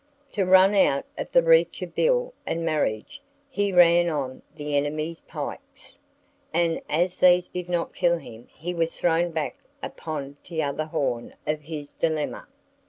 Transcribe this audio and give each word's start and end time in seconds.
To 0.31 0.47
run 0.47 0.73
out 0.73 1.05
of 1.15 1.31
the 1.31 1.43
reach 1.43 1.83
of 1.83 1.93
bill 1.93 2.33
and 2.43 2.65
marriage, 2.65 3.21
he 3.51 3.71
ran 3.71 4.09
on 4.09 4.41
the 4.55 4.75
enemy's 4.75 5.19
pikes; 5.19 5.95
and 6.51 6.81
as 6.89 7.19
these 7.19 7.47
did 7.47 7.69
not 7.69 7.93
kill 7.93 8.17
him 8.17 8.47
he 8.51 8.73
was 8.73 8.99
thrown 8.99 9.29
back 9.29 9.57
upon 9.83 10.37
t'other 10.43 10.85
horn 10.85 11.35
of 11.45 11.61
his 11.61 11.93
dilemma. 11.93 12.47